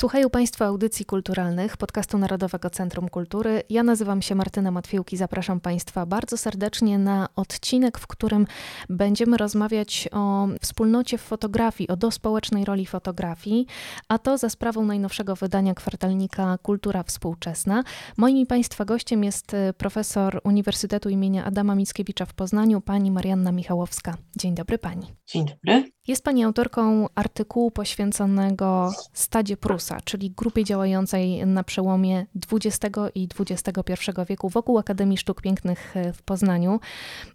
[0.00, 3.62] Słuchają Państwo audycji kulturalnych podcastu Narodowego Centrum Kultury.
[3.70, 5.16] Ja nazywam się Martyna Matwiłki.
[5.16, 8.46] Zapraszam Państwa bardzo serdecznie na odcinek, w którym
[8.88, 13.66] będziemy rozmawiać o wspólnocie w fotografii, o dospołecznej roli fotografii,
[14.08, 17.84] a to za sprawą najnowszego wydania kwartalnika Kultura Współczesna.
[18.16, 24.16] Moim Państwa gościem jest e, profesor Uniwersytetu imienia Adama Mickiewicza w Poznaniu, pani Marianna Michałowska.
[24.36, 25.06] Dzień dobry Pani.
[25.26, 25.84] Dzień dobry.
[26.10, 34.10] Jest Pani autorką artykułu poświęconego Stadzie Prusa, czyli grupie działającej na przełomie XX i XXI
[34.28, 36.80] wieku wokół Akademii Sztuk Pięknych w Poznaniu.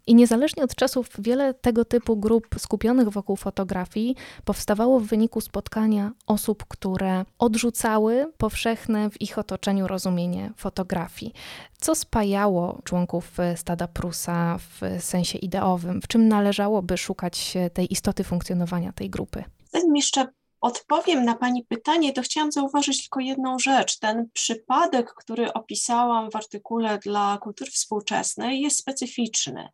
[0.08, 6.12] I niezależnie od czasów, wiele tego typu grup skupionych wokół fotografii powstawało w wyniku spotkania
[6.28, 11.34] osób, które odrzucały powszechne w ich otoczeniu rozumienie fotografii.
[11.80, 16.02] Co spajało członków stada Prusa w sensie ideowym?
[16.02, 19.44] W czym należałoby szukać tej istoty funkcjonowania tej grupy?
[19.74, 20.28] Zanim jeszcze
[20.66, 23.99] odpowiem na Pani pytanie, to chciałam zauważyć tylko jedną rzecz.
[23.99, 29.70] Ten przypadek, który opisałam w artykule dla kultury współczesnej, jest specyficzny,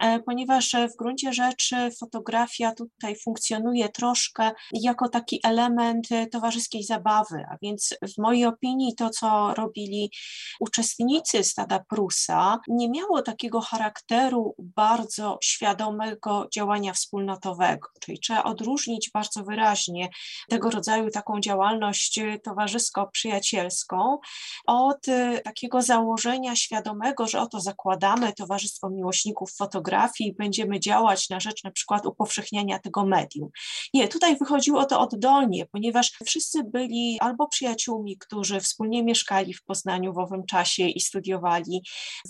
[0.00, 7.56] e, ponieważ w gruncie rzeczy fotografia tutaj funkcjonuje troszkę jako taki element towarzyskiej zabawy, a
[7.62, 10.10] więc w mojej opinii to, co robili
[10.60, 19.44] uczestnicy stada Prusa, nie miało takiego charakteru bardzo świadomego działania wspólnotowego, czyli trzeba odróżnić bardzo
[19.44, 20.08] wyraźnie
[20.48, 24.18] tego rodzaju taką działalność towarzysko-przyjacielską
[24.66, 31.40] od y, takiego założenia świadomego, że oto zakładamy Towarzystwo Miłośników Fotografii i będziemy działać na
[31.40, 33.50] rzecz na przykład upowszechniania tego medium.
[33.94, 40.12] Nie, tutaj wychodziło to oddolnie, ponieważ wszyscy byli albo przyjaciółmi, którzy wspólnie mieszkali w Poznaniu
[40.12, 41.82] w owym czasie i studiowali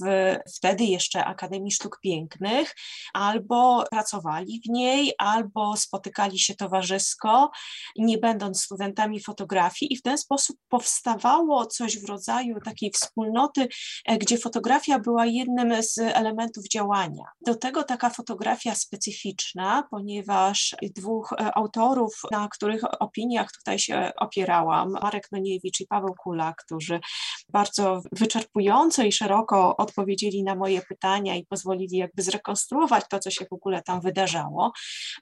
[0.05, 2.75] w wtedy jeszcze Akademii Sztuk Pięknych,
[3.13, 7.51] albo pracowali w niej, albo spotykali się towarzysko
[7.97, 13.69] nie będąc studentami fotografii, i w ten sposób powstawało coś w rodzaju takiej wspólnoty,
[14.07, 17.25] e, gdzie fotografia była jednym z elementów działania.
[17.47, 24.91] Do tego taka fotografia specyficzna, ponieważ dwóch e, autorów, na których opiniach tutaj się opierałam,
[25.03, 27.01] Marek Noniewicz i Paweł Kula, którzy
[27.49, 33.45] bardzo wyczerpująco i szeroko odpowiedzieli na moje pytania i pozwolili jakby zrekonstruować to, co się
[33.51, 34.73] w ogóle tam wydarzało.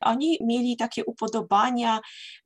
[0.00, 2.00] Oni mieli takie upodobania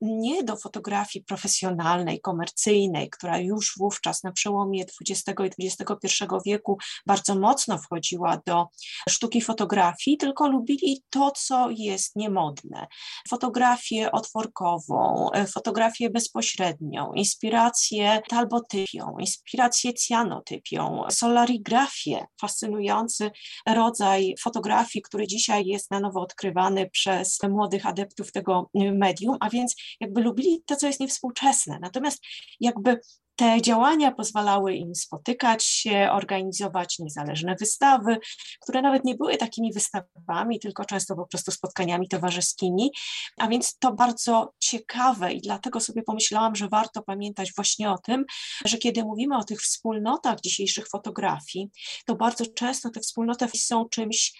[0.06, 7.34] nie do fotografii profesjonalnej, komercyjnej, która już wówczas na przełomie XX i XXI wieku bardzo
[7.34, 8.66] mocno wchodziła do
[9.08, 12.86] sztuki fotografii, tylko lubili to, co jest niemodne.
[13.30, 23.30] Fotografię otworkową, fotografię bezpośrednią, inspirację talbotypią, inspirację cyanotypią, solarigrafię, fascynujący
[23.66, 29.74] rodzaj fotografii, który dzisiaj jest na nowo odkrywany przez młodych adeptów tego medium, a więc
[30.00, 31.78] jakby lubili to, co jest niewspółczesne.
[31.80, 32.22] Natomiast
[32.60, 33.00] jakby
[33.36, 38.18] te działania pozwalały im spotykać się, organizować niezależne wystawy,
[38.62, 42.90] które nawet nie były takimi wystawami, tylko często po prostu spotkaniami towarzyskimi.
[43.38, 48.24] A więc to bardzo ciekawe i dlatego sobie pomyślałam, że warto pamiętać właśnie o tym,
[48.64, 51.68] że kiedy mówimy o tych wspólnotach dzisiejszych fotografii,
[52.06, 54.32] to bardzo często te wspólnoty są czymś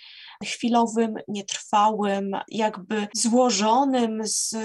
[0.45, 4.57] chwilowym, nietrwałym, jakby złożonym z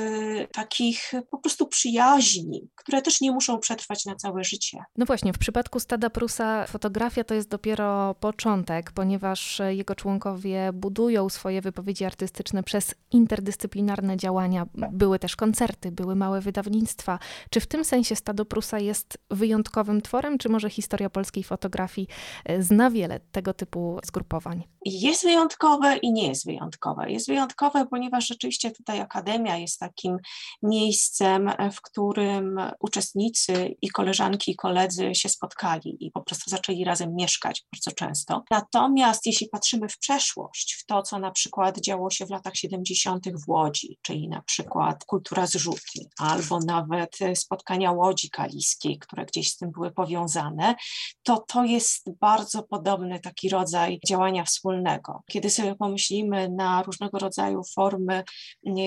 [0.54, 4.78] takich po prostu przyjaźni, które też nie muszą przetrwać na całe życie.
[4.98, 11.30] No właśnie, w przypadku Stada Prusa fotografia to jest dopiero początek, ponieważ jego członkowie budują
[11.30, 14.66] swoje wypowiedzi artystyczne przez interdyscyplinarne działania.
[14.92, 17.20] Były też koncerty, były małe wydawnictwa.
[17.50, 22.08] Czy w tym sensie Stado Prusa jest wyjątkowym tworem, czy może historia polskiej fotografii
[22.46, 24.64] e, zna wiele tego typu zgrupowań?
[24.86, 25.24] Jest
[25.62, 27.12] wyjątkowe i nie jest wyjątkowe.
[27.12, 30.18] Jest wyjątkowe, ponieważ rzeczywiście tutaj Akademia jest takim
[30.64, 37.16] miejscem, w którym uczestnicy i koleżanki i koledzy się spotkali i po prostu zaczęli razem
[37.16, 38.44] mieszkać bardzo często.
[38.52, 43.26] Natomiast jeśli patrzymy w przeszłość, w to, co na przykład działo się w latach 70.
[43.46, 49.58] w Łodzi, czyli na przykład kultura zrzuty, albo nawet spotkania Łodzi Kaliskiej, które gdzieś z
[49.58, 50.76] tym były powiązane,
[51.24, 55.24] to to jest bardzo podobny taki rodzaj działania wspólnego.
[55.32, 58.24] Kiedy sobie pomyślimy na różnego rodzaju formy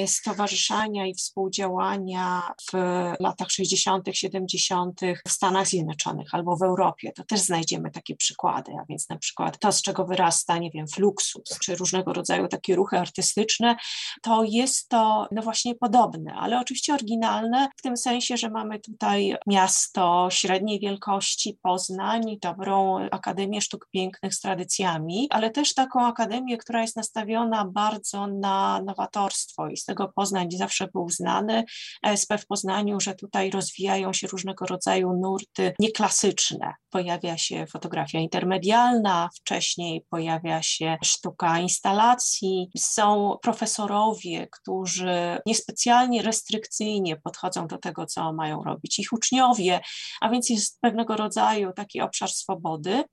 [0.06, 2.76] stowarzyszania i współdziałania w
[3.20, 5.00] latach 60., 70.
[5.28, 9.58] w Stanach Zjednoczonych albo w Europie, to też znajdziemy takie przykłady, a więc na przykład
[9.58, 13.76] to, z czego wyrasta, nie wiem, fluxus, czy różnego rodzaju takie ruchy artystyczne,
[14.22, 19.36] to jest to no właśnie podobne, ale oczywiście oryginalne w tym sensie, że mamy tutaj
[19.46, 26.82] miasto średniej wielkości, Poznań, dobrą Akademię Sztuk Pięknych z tradycjami, ale też taką akademię która
[26.82, 31.64] jest nastawiona bardzo na nowatorstwo i z tego Poznań zawsze był znany,
[32.06, 36.74] ESP w Poznaniu, że tutaj rozwijają się różnego rodzaju nurty nieklasyczne.
[36.90, 47.66] Pojawia się fotografia intermedialna, wcześniej pojawia się sztuka instalacji, są profesorowie, którzy niespecjalnie restrykcyjnie podchodzą
[47.66, 49.80] do tego, co mają robić ich uczniowie,
[50.20, 53.04] a więc jest pewnego rodzaju taki obszar swobody,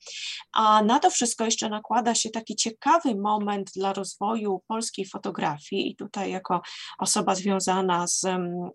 [0.53, 3.30] a na to wszystko jeszcze nakłada się taki ciekawy moment
[3.75, 6.61] dla rozwoju polskiej fotografii i tutaj jako
[6.99, 8.25] osoba związana z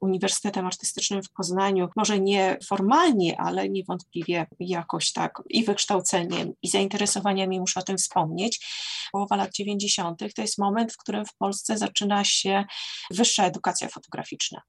[0.00, 7.60] Uniwersytetem Artystycznym w Poznaniu, może nie formalnie, ale niewątpliwie jakoś tak i wykształceniem i zainteresowaniami
[7.60, 8.66] muszę o tym wspomnieć.
[9.12, 10.20] Połowa lat 90.
[10.34, 12.64] to jest moment, w którym w Polsce zaczyna się
[13.10, 14.62] wyższa edukacja fotograficzna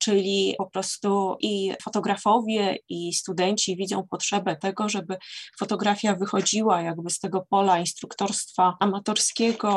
[0.00, 5.16] czyli po prostu i fotografowie, i studenci widzą potrzebę tego, żeby
[5.58, 9.13] fotografia wychodziła jakby z tego pola instruktorstwa amatorskiego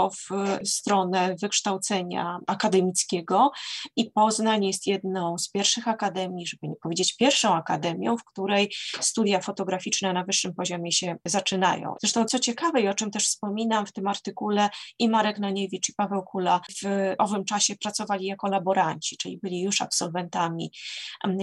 [0.10, 0.30] w
[0.68, 3.51] stronę wykształcenia akademickiego
[3.95, 9.42] i Poznań jest jedną z pierwszych akademii, żeby nie powiedzieć pierwszą akademią, w której studia
[9.42, 11.95] fotograficzne na wyższym poziomie się zaczynają.
[12.01, 14.69] Zresztą co ciekawe i o czym też wspominam w tym artykule
[15.00, 19.81] i Marek Naniewicz i Paweł Kula w owym czasie pracowali jako laboranci, czyli byli już
[19.81, 20.72] absolwentami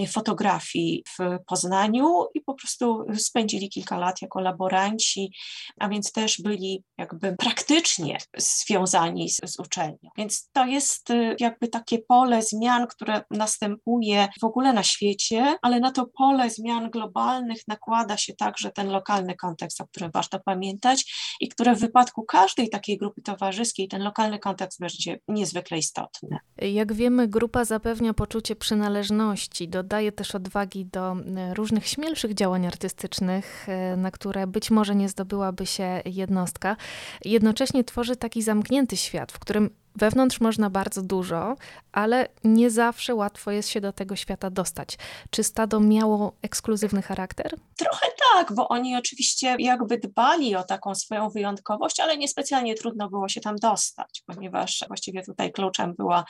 [0.07, 5.31] fotografii w Poznaniu i po prostu spędzili kilka lat jako laboranci,
[5.79, 7.35] a więc też byli jakby
[7.85, 10.09] praktycznie związani z, z uczelnią.
[10.17, 15.79] Więc to jest y, jakby takie pole zmian, które następuje w ogóle na świecie, ale
[15.79, 21.13] na to pole zmian globalnych nakłada się także ten lokalny kontekst, o którym warto pamiętać
[21.41, 26.37] i które w wypadku każdej takiej grupy towarzyskiej ten lokalny kontekst będzie niezwykle istotny.
[26.57, 33.69] Jak wiemy, grupa zapewnia poczucie przynależności, dodaje też odwagi do e, różnych śmielszych działań artystycznych,
[33.69, 36.77] e, na które być może nie zdobyłaby się jednostka.
[37.25, 41.55] Jednocześnie tworzy taki zamknięty świat, w którym Wewnątrz można bardzo dużo,
[41.91, 44.97] ale nie zawsze łatwo jest się do tego świata dostać.
[45.29, 47.55] Czy stado miało ekskluzywny charakter?
[47.77, 53.29] Trochę tak, bo oni oczywiście jakby dbali o taką swoją wyjątkowość, ale niespecjalnie trudno było
[53.29, 56.25] się tam dostać, ponieważ właściwie tutaj kluczem była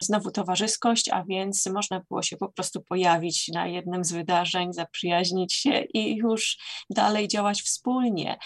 [0.00, 5.54] znowu towarzyskość, a więc można było się po prostu pojawić na jednym z wydarzeń, zaprzyjaźnić
[5.54, 6.58] się i już
[6.90, 8.38] dalej działać wspólnie.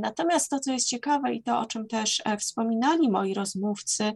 [0.00, 4.12] Natomiast to, co jest ciekawe i to, o czym też e, wspominali moi rozmówcy,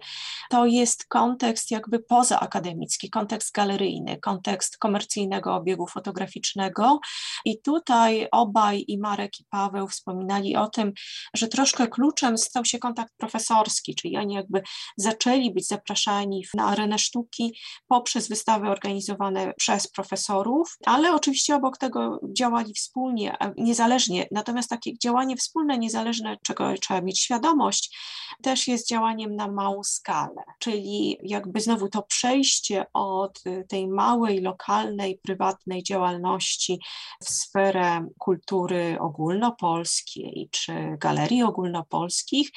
[0.50, 7.00] to jest kontekst jakby pozaakademicki, kontekst galeryjny, kontekst komercyjnego obiegu fotograficznego.
[7.44, 10.92] I tutaj obaj, i Marek, i Paweł wspominali o tym,
[11.34, 14.62] że troszkę kluczem stał się kontakt profesorski, czyli oni jakby
[14.96, 22.20] zaczęli być zapraszani na arenę sztuki poprzez wystawy organizowane przez profesorów, ale oczywiście obok tego
[22.38, 24.26] działali wspólnie, niezależnie.
[24.32, 27.98] Natomiast takie działanie wspólne, niezależne, czego trzeba mieć świadomość,
[28.42, 35.18] też jest działaniem na małą skalę, czyli jakby znowu to przejście od tej małej, lokalnej,
[35.22, 36.80] prywatnej działalności
[37.24, 42.50] w sferę kultury ogólnopolskiej czy galerii ogólnopolskich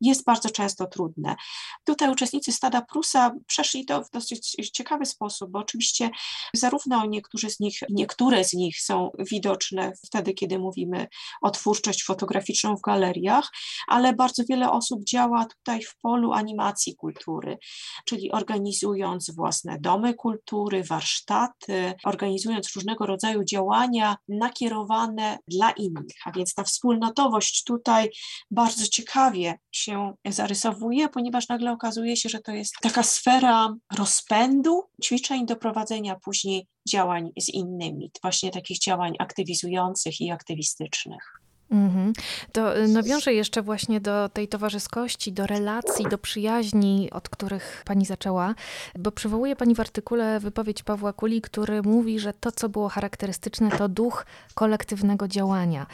[0.00, 1.36] jest bardzo często trudne.
[1.84, 6.10] Tutaj uczestnicy Stada Prusa przeszli to w dosyć ciekawy sposób, bo oczywiście
[6.54, 11.06] zarówno niektórzy z nich, niektóre z nich są widoczne wtedy, kiedy mówimy
[11.42, 13.50] o twórczość fotograficzną w galeriach,
[13.88, 17.58] ale bardzo wiele osób działa tutaj w polu animacji kultury,
[18.04, 26.16] czyli organizując własne domy kultury, warsztaty, organizując różnego rodzaju działania nakierowane dla innych.
[26.24, 28.10] A więc ta wspólnotowość tutaj
[28.50, 35.46] bardzo ciekawie się zarysowuje, ponieważ nagle okazuje się, że to jest taka sfera rozpędu ćwiczeń
[35.46, 41.45] do prowadzenia później działań z innymi, właśnie takich działań aktywizujących i aktywistycznych.
[41.70, 42.12] Mhm.
[42.52, 48.06] To y, nawiążę jeszcze właśnie do tej towarzyskości, do relacji, do przyjaźni, od których pani
[48.06, 48.54] zaczęła,
[48.98, 53.70] bo przywołuje pani w artykule wypowiedź Pawła Kuli, który mówi, że to, co było charakterystyczne,
[53.70, 55.86] to duch kolektywnego działania.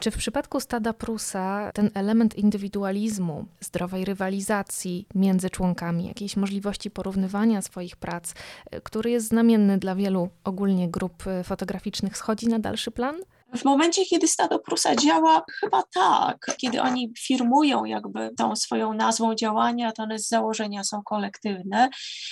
[0.00, 7.62] Czy w przypadku stada Prusa ten element indywidualizmu, zdrowej rywalizacji między członkami, jakiejś możliwości porównywania
[7.62, 12.90] swoich prac, y, który jest znamienny dla wielu ogólnie grup y, fotograficznych, schodzi na dalszy
[12.90, 13.16] plan?
[13.54, 16.56] W momencie, kiedy stado Prusa działa, chyba tak.
[16.56, 21.88] Kiedy oni firmują jakby tą swoją nazwą działania, to one z założenia są kolektywne,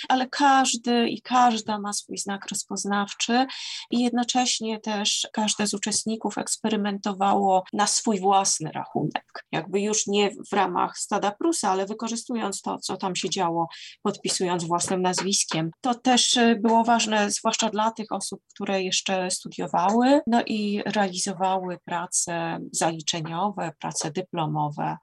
[0.09, 3.45] ale każdy i każda ma swój znak rozpoznawczy
[3.91, 9.45] i jednocześnie też każde z uczestników eksperymentowało na swój własny rachunek.
[9.51, 13.67] Jakby już nie w ramach stada Prusa, ale wykorzystując to, co tam się działo,
[14.01, 15.71] podpisując własnym nazwiskiem.
[15.81, 21.77] To też było ważne, zwłaszcza dla tych osób, które jeszcze studiowały, no i realizowały realizowały
[21.85, 24.97] prace zaliczeniowe, prace dyplomowe.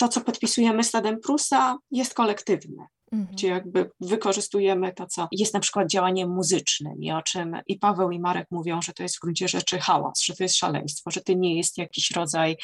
[0.00, 3.36] To, co podpisujemy Stadem Prusa, jest kolektywne mhm.
[3.36, 8.10] gdzie jakby wykorzystujemy to, co jest na przykład działaniem muzycznym i o czym i Paweł
[8.10, 11.20] i Marek mówią, że to jest w gruncie rzeczy hałas, że to jest szaleństwo, że
[11.20, 12.56] to nie jest jakiś rodzaj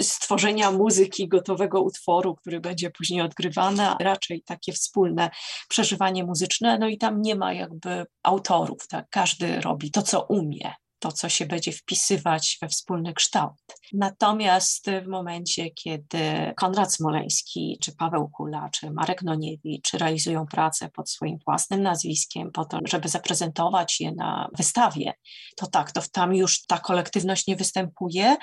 [0.00, 5.30] stworzenia muzyki, gotowego utworu, który będzie później odgrywany, a raczej takie wspólne
[5.68, 9.06] przeżywanie muzyczne, no i tam nie ma jakby autorów, tak?
[9.10, 13.52] każdy robi to, co umie to, co się będzie wpisywać we wspólny kształt.
[13.92, 21.10] Natomiast w momencie, kiedy Konrad Smoleński, czy Paweł Kula, czy Marek Noniewicz realizują pracę pod
[21.10, 25.12] swoim własnym nazwiskiem, po to, żeby zaprezentować je na wystawie,
[25.56, 28.36] to tak, to tam już ta kolektywność nie występuje,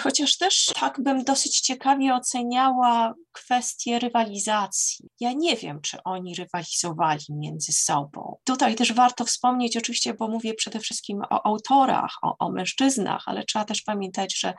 [0.00, 5.08] chociaż też tak bym dosyć ciekawie oceniała kwestię rywalizacji.
[5.20, 8.36] Ja nie wiem, czy oni rywalizowali między sobą.
[8.44, 13.22] Tutaj też warto wspomnieć, oczywiście, bo mówię przede wszystkim o autorach, autorach, o, o mężczyznach,
[13.26, 14.54] ale trzeba też pamiętać, że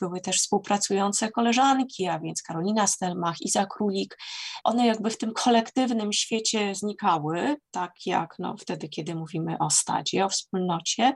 [0.00, 4.18] były też współpracujące koleżanki, a więc Karolina Stelmach, Iza Królik.
[4.64, 10.24] One jakby w tym kolektywnym świecie znikały, tak jak no, wtedy, kiedy mówimy o stadzie,
[10.24, 11.14] o wspólnocie,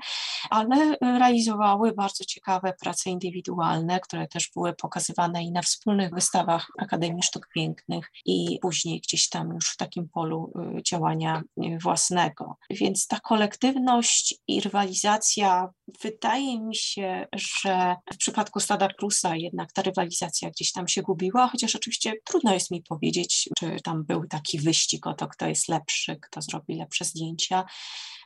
[0.51, 7.23] ale realizowały bardzo ciekawe prace indywidualne, które też były pokazywane i na wspólnych wystawach Akademii
[7.23, 11.43] Sztuk Pięknych i później gdzieś tam już w takim polu y, działania
[11.83, 12.57] własnego.
[12.71, 15.82] Więc ta kolektywność i rywalizacja job.
[16.01, 21.49] Wydaje mi się, że w przypadku stada Prusa jednak ta rywalizacja gdzieś tam się gubiła,
[21.49, 25.69] chociaż oczywiście trudno jest mi powiedzieć, czy tam był taki wyścig o to, kto jest
[25.69, 27.65] lepszy, kto zrobi lepsze zdjęcia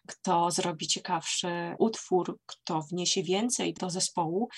[0.06, 4.48] kto zrobi ciekawszy utwór, kto wniesie więcej do zespołu.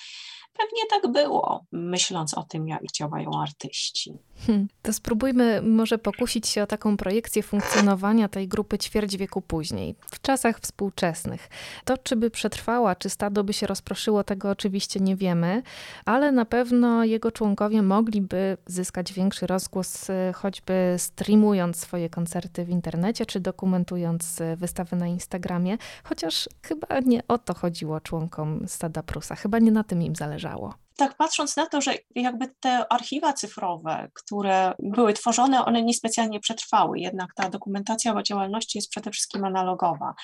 [0.52, 4.12] Pewnie tak było, myśląc o tym, jak działają artyści.
[4.46, 9.94] Hmm, to spróbujmy może pokusić się o taką projekcję funkcjonowania tej grupy ćwierć wieku później,
[10.10, 11.48] w czasach współczesnych.
[11.84, 15.62] To, czy by przetrwała, czy stado by się rozproszyło, tego oczywiście nie wiemy,
[16.04, 22.68] ale na pewno jego członkowie mogliby zyskać większy rozgłos, y, choćby streamując swoje koncerty w
[22.68, 29.02] internecie, czy dokumentując y, wystawy na Instagramie, chociaż chyba nie o to chodziło członkom stada
[29.02, 33.32] Prusa, chyba nie na tym im zależało tak patrząc na to, że jakby te archiwa
[33.32, 39.44] cyfrowe, które były tworzone, one niespecjalnie przetrwały, jednak ta dokumentacja o działalności jest przede wszystkim
[39.44, 40.14] analogowa.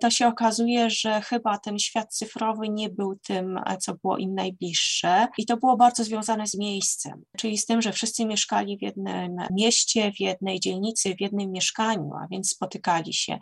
[0.00, 5.26] To się okazuje, że chyba ten świat cyfrowy nie był tym, co było im najbliższe
[5.38, 9.36] i to było bardzo związane z miejscem, czyli z tym, że wszyscy mieszkali w jednym
[9.50, 13.38] mieście, w jednej dzielnicy, w jednym mieszkaniu, a więc spotykali się.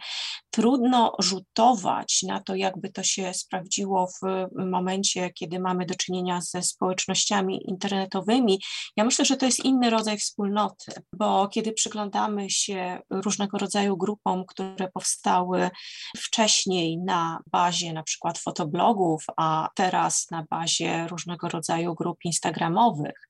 [0.51, 6.54] Trudno rzutować na to, jakby to się sprawdziło w momencie, kiedy mamy do czynienia z
[6.55, 8.61] ze społecznościami internetowymi,
[8.97, 14.45] ja myślę, że to jest inny rodzaj wspólnoty, bo kiedy przyglądamy się różnego rodzaju grupom,
[14.47, 15.71] które powstały
[16.17, 23.29] wcześniej na bazie na przykład fotoblogów, a teraz na bazie różnego rodzaju grup instagramowych,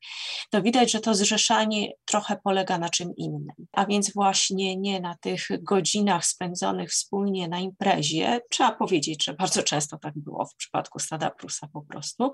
[0.50, 5.16] to widać, że to zrzeszanie trochę polega na czym innym, a więc właśnie nie na
[5.16, 10.98] tych godzinach spędzonych wspólnie na imprezie, trzeba powiedzieć, że bardzo często tak było w przypadku
[10.98, 12.32] Stada Prusa po prostu,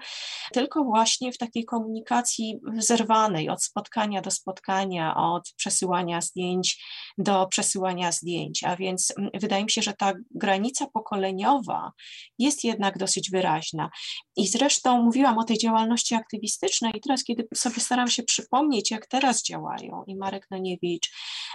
[0.53, 6.85] tylko tylko właśnie w takiej komunikacji zerwanej od spotkania do spotkania, od przesyłania zdjęć
[7.19, 8.65] do przesyłania zdjęć.
[8.65, 11.93] A więc mm, wydaje mi się, że ta granica pokoleniowa
[12.39, 13.91] jest jednak dosyć wyraźna.
[14.37, 19.07] I zresztą mówiłam o tej działalności aktywistycznej i teraz, kiedy sobie staram się przypomnieć, jak
[19.07, 21.11] teraz działają i Marek Noniewicz,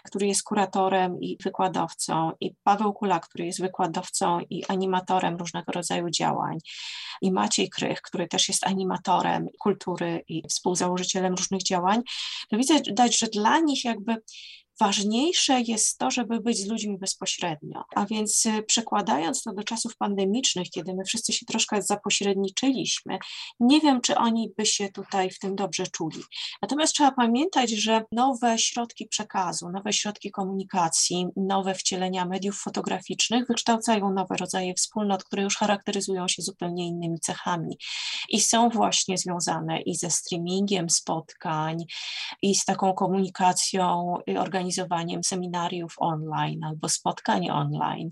[0.05, 6.10] który jest kuratorem i wykładowcą, i Paweł Kula, który jest wykładowcą i animatorem różnego rodzaju
[6.10, 6.58] działań,
[7.22, 9.15] i Maciej Krych, który też jest animatorem,
[9.60, 12.02] kultury i współzałożycielem różnych działań,
[12.50, 14.16] to widać, że dla nich jakby
[14.79, 17.84] Ważniejsze jest to, żeby być z ludźmi bezpośrednio.
[17.96, 23.20] A więc y, przekładając to do czasów pandemicznych, kiedy my wszyscy się troszkę zapośredniczyliśmy,
[23.60, 26.22] nie wiem, czy oni by się tutaj w tym dobrze czuli.
[26.62, 34.13] Natomiast trzeba pamiętać, że nowe środki przekazu, nowe środki komunikacji, nowe wcielenia mediów fotograficznych wykształcają
[34.13, 37.77] nowe rodzaje wspólnot, które już charakteryzują się zupełnie innymi cechami
[38.29, 41.86] i są właśnie związane i ze streamingiem spotkań,
[42.41, 48.12] i z taką komunikacją organizacyjną organizowaniem seminariów online albo spotkań online,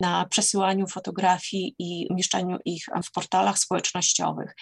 [0.00, 4.54] na przesyłaniu fotografii i umieszczaniu ich w portalach społecznościowych.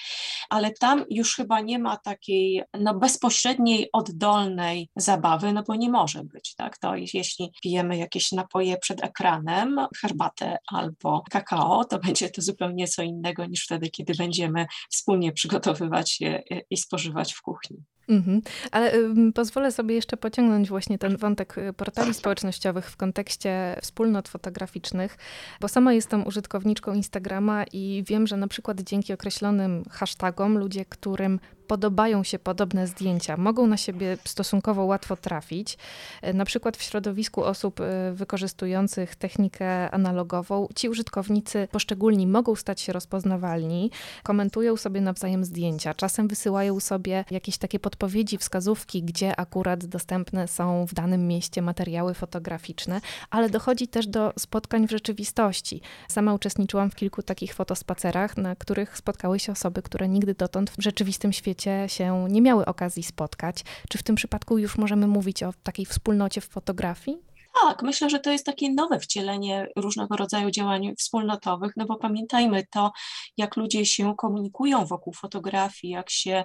[0.51, 6.25] Ale tam już chyba nie ma takiej no, bezpośredniej, oddolnej zabawy, no bo nie może
[6.25, 6.55] być.
[6.55, 6.79] Tak?
[6.79, 13.03] To jeśli pijemy jakieś napoje przed ekranem, herbatę albo kakao, to będzie to zupełnie co
[13.03, 17.77] innego niż wtedy, kiedy będziemy wspólnie przygotowywać je i spożywać w kuchni.
[18.11, 18.43] Mhm.
[18.71, 24.29] Ale y, pozwolę sobie jeszcze pociągnąć właśnie ten wątek y, portali społecznościowych w kontekście wspólnot
[24.29, 25.19] fotograficznych,
[25.61, 31.41] bo sama jestem użytkowniczką Instagrama i wiem, że na przykład dzięki określonym hashtagom ludzie, którym
[31.71, 35.79] podobają się podobne zdjęcia, mogą na siebie stosunkowo łatwo trafić.
[36.23, 42.81] E, na przykład w środowisku osób e, wykorzystujących technikę analogową, ci użytkownicy poszczególni mogą stać
[42.81, 43.91] się rozpoznawalni,
[44.23, 50.87] komentują sobie nawzajem zdjęcia, czasem wysyłają sobie jakieś takie podpowiedzi, wskazówki, gdzie akurat dostępne są
[50.87, 53.01] w danym mieście materiały fotograficzne,
[53.31, 55.81] ale dochodzi też do spotkań w rzeczywistości.
[56.09, 60.83] Sama uczestniczyłam w kilku takich fotospacerach, na których spotkały się osoby, które nigdy dotąd w
[60.83, 63.65] rzeczywistym świecie świecie się nie miały okazji spotkać.
[63.89, 67.19] Czy w tym przypadku już możemy mówić o takiej wspólnocie w fotografii?
[67.55, 72.67] Tak, myślę, że to jest takie nowe wcielenie różnego rodzaju działań wspólnotowych, no bo pamiętajmy
[72.71, 72.93] to,
[73.37, 76.45] jak ludzie się komunikują wokół fotografii, jak się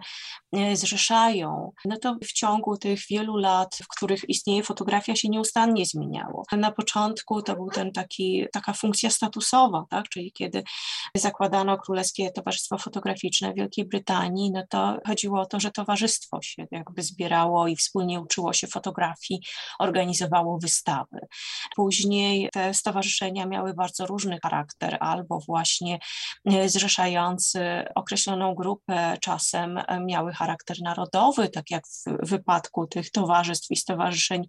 [0.54, 5.86] e, zrzeszają, no to w ciągu tych wielu lat, w których istnieje fotografia, się nieustannie
[5.86, 6.44] zmieniało.
[6.52, 10.10] Na początku to był ten taki, taka funkcja statusowa, tak?
[10.10, 10.64] czyli kiedy
[11.16, 16.68] zakładano Królewskie Towarzystwo Fotograficzne w Wielkiej Brytanii, no to chodziło o to, że towarzystwo się
[16.72, 19.42] jakby zbierało i wspólnie uczyło się fotografii,
[19.80, 20.95] organizowało wystawy
[21.76, 26.00] Później te stowarzyszenia miały bardzo różny charakter, albo właśnie
[26.46, 33.76] e, zrzeszający określoną grupę, czasem miały charakter narodowy, tak jak w wypadku tych towarzystw i
[33.76, 34.48] stowarzyszeń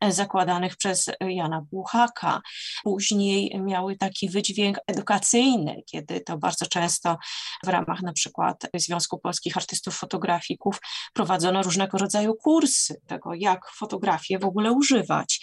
[0.00, 2.40] e, zakładanych przez Jana Buchaka.
[2.84, 7.16] Później miały taki wydźwięk edukacyjny, kiedy to bardzo często
[7.64, 10.80] w ramach na przykład Związku Polskich Artystów Fotografików
[11.12, 15.40] prowadzono różnego rodzaju kursy tego, jak fotografię w ogóle używać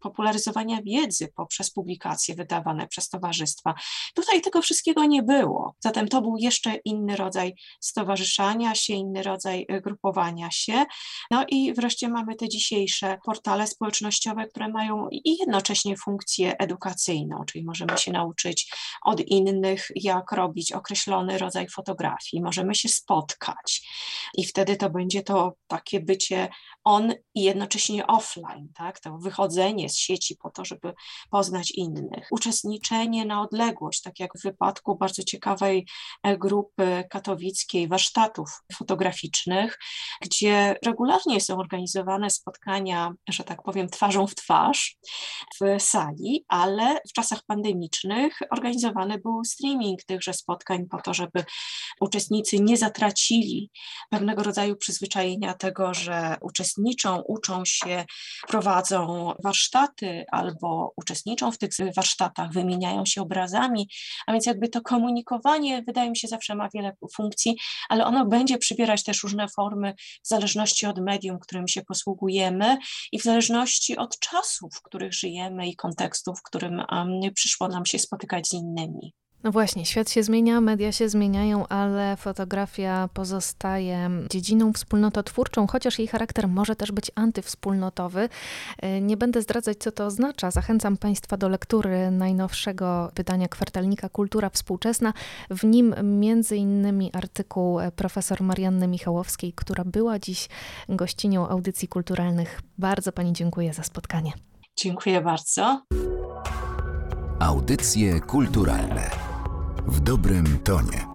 [0.00, 3.74] popularyzowania wiedzy poprzez publikacje wydawane przez towarzystwa.
[4.14, 5.74] Tutaj tego wszystkiego nie było.
[5.80, 10.84] Zatem to był jeszcze inny rodzaj stowarzyszania się, inny rodzaj y, grupowania się.
[11.30, 17.64] No i wreszcie mamy te dzisiejsze portale społecznościowe, które mają i jednocześnie funkcję edukacyjną, czyli
[17.64, 18.72] możemy się nauczyć
[19.04, 23.88] od innych, jak robić określony rodzaj fotografii, możemy się spotkać
[24.34, 26.48] i wtedy to będzie to takie bycie
[26.84, 29.00] on i jednocześnie offline, tak?
[29.00, 30.92] to wychodzenie z sieci po to, żeby
[31.30, 32.28] poznać innych.
[32.30, 35.86] Uczestniczenie na odległość, tak jak w wypadku bardzo ciekawej
[36.22, 39.78] e, grupy katowickiej warsztatów fotograficznych,
[40.22, 44.96] gdzie regularnie są organizowane spotkania, że tak powiem, twarzą w twarz
[45.60, 51.44] w sali, ale w czasach pandemicznych organizowany był streaming tychże spotkań po to, żeby
[52.00, 53.70] uczestnicy nie zatracili
[54.10, 58.04] pewnego rodzaju przyzwyczajenia tego, że uczestniczą, uczą się,
[58.48, 59.69] prowadzą warsztaty
[60.32, 63.88] albo uczestniczą w tych warsztatach, wymieniają się obrazami,
[64.26, 67.56] a więc jakby to komunikowanie wydaje mi się zawsze ma wiele funkcji,
[67.88, 72.76] ale ono będzie przybierać też różne formy w zależności od medium, którym się posługujemy
[73.12, 76.82] i w zależności od czasów, w których żyjemy i kontekstów, w którym
[77.34, 79.14] przyszło nam się spotykać z innymi.
[79.42, 86.08] No właśnie, świat się zmienia, media się zmieniają, ale fotografia pozostaje dziedziną wspólnototwórczą, chociaż jej
[86.08, 88.28] charakter może też być antywspólnotowy.
[88.78, 90.50] E, nie będę zdradzać, co to oznacza.
[90.50, 95.12] Zachęcam Państwa do lektury najnowszego wydania kwartalnika Kultura Współczesna.
[95.50, 100.48] W nim między innymi artykuł profesor Marianny Michałowskiej, która była dziś
[100.88, 102.60] gościnią audycji kulturalnych.
[102.78, 104.32] Bardzo Pani dziękuję za spotkanie.
[104.76, 105.82] Dziękuję bardzo.
[107.40, 109.29] Audycje kulturalne
[109.86, 111.09] w dobrym tonie.